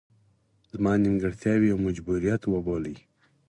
[0.73, 2.95] زما نیمګړتیاوې یو مجبوریت وبولي.